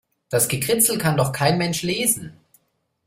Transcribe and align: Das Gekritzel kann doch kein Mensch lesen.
Das 0.29 0.47
Gekritzel 0.47 0.97
kann 0.97 1.15
doch 1.15 1.31
kein 1.31 1.59
Mensch 1.59 1.83
lesen. 1.83 2.35